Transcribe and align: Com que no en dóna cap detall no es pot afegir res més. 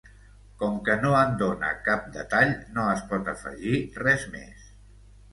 Com 0.59 0.77
que 0.85 0.93
no 1.01 1.09
en 1.17 1.33
dóna 1.41 1.67
cap 1.87 2.07
detall 2.15 2.53
no 2.77 2.85
es 2.93 3.03
pot 3.11 3.29
afegir 3.35 3.75
res 3.99 4.25
més. 4.37 4.65